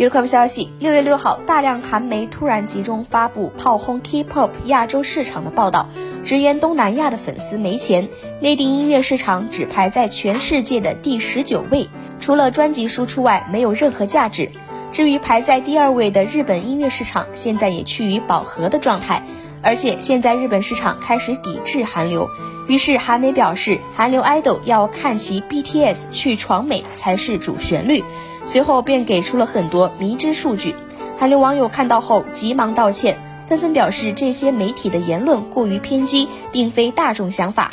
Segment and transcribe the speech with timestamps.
[0.00, 5.90] 娱乐快报消息：六月六号，大量韩媒突然集中发布炮轰 K-pop 亚洲市场的报道，
[6.24, 8.08] 直言东南亚的粉丝没钱，
[8.40, 14.50] 内地音乐市场只排在全世界的第十九位，除了专辑输出外没有任何价值。
[14.90, 19.22] 至于排在第二位的日本音乐市场，现在也趋于饱和的状态，
[19.62, 22.28] 而且现在日本市场开始抵制韩流，
[22.66, 28.02] 于是韩媒表示，韩流 idol 要看齐 BTS 去闯美才是主旋律。
[28.46, 30.74] 随后便给出了很多迷之数据，
[31.18, 33.18] 韩流网友看到后急忙道歉，
[33.48, 37.72] 纷纷表示这些媒体的言论过于偏激，并非大众想法。